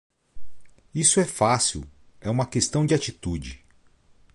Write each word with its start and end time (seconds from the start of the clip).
Isso 0.95 1.19
é 1.19 1.25
fácil, 1.25 1.87
é 2.19 2.27
uma 2.27 2.47
questão 2.47 2.83
de 2.87 2.95
atitude. 2.95 3.63